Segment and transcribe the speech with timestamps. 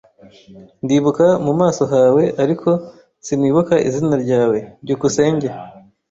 [0.83, 2.69] Ndibuka mu maso hawe, ariko
[3.25, 4.57] sinibuka izina ryawe.
[4.83, 5.47] byukusenge